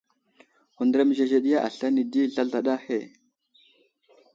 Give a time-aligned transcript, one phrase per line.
[0.75, 2.99] Hundar məzezeɗiya aslane di, zlazlaɗa ahe.